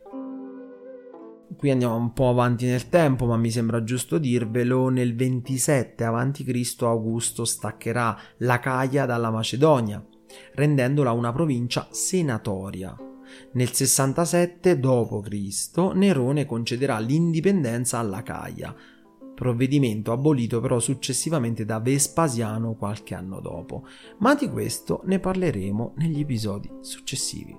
Qui 1.55 1.71
andiamo 1.71 1.95
un 1.95 2.13
po' 2.13 2.29
avanti 2.29 2.67
nel 2.67 2.89
tempo, 2.89 3.25
ma 3.25 3.37
mi 3.37 3.49
sembra 3.49 3.83
giusto 3.83 4.19
dirvelo, 4.19 4.89
nel 4.89 5.15
27 5.15 6.03
a.C. 6.03 6.75
Augusto 6.81 7.45
staccherà 7.45 8.15
la 8.37 8.59
Caia 8.59 9.05
dalla 9.05 9.31
Macedonia, 9.31 10.03
rendendola 10.53 11.11
una 11.11 11.31
provincia 11.31 11.87
senatoria. 11.91 12.95
Nel 13.53 13.71
67 13.71 14.79
d.C. 14.79 15.77
Nerone 15.93 16.45
concederà 16.45 16.99
l'indipendenza 16.99 17.99
alla 17.99 18.23
Caia, 18.23 18.73
provvedimento 19.35 20.11
abolito 20.11 20.59
però 20.61 20.79
successivamente 20.79 21.65
da 21.65 21.79
Vespasiano 21.79 22.73
qualche 22.73 23.13
anno 23.13 23.39
dopo, 23.39 23.85
ma 24.19 24.33
di 24.33 24.49
questo 24.49 25.01
ne 25.05 25.19
parleremo 25.19 25.93
negli 25.97 26.21
episodi 26.21 26.71
successivi. 26.81 27.55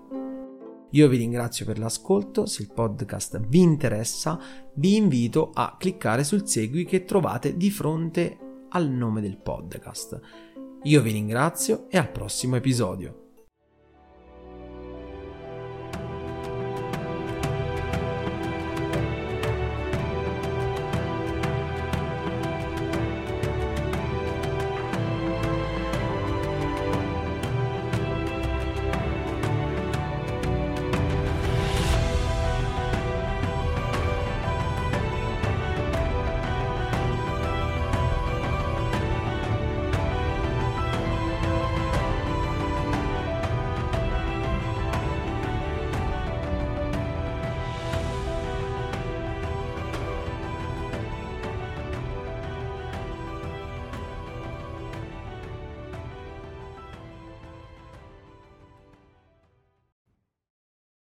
Io 0.92 1.06
vi 1.08 1.18
ringrazio 1.18 1.66
per 1.66 1.78
l'ascolto, 1.78 2.46
se 2.46 2.62
il 2.62 2.72
podcast 2.72 3.40
vi 3.46 3.60
interessa 3.60 4.40
vi 4.74 4.96
invito 4.96 5.50
a 5.52 5.76
cliccare 5.78 6.24
sul 6.24 6.48
segui 6.48 6.84
che 6.84 7.04
trovate 7.04 7.56
di 7.56 7.70
fronte 7.70 8.38
al 8.70 8.88
nome 8.88 9.20
del 9.20 9.36
podcast. 9.36 10.20
Io 10.88 11.02
vi 11.02 11.12
ringrazio 11.12 11.84
e 11.90 11.98
al 11.98 12.10
prossimo 12.10 12.56
episodio. 12.56 13.27